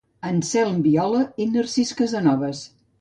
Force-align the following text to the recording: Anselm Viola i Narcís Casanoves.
Anselm 0.27 0.79
Viola 0.87 1.21
i 1.45 1.47
Narcís 1.51 1.93
Casanoves. 2.01 2.65